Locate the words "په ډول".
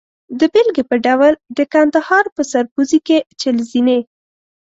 0.89-1.33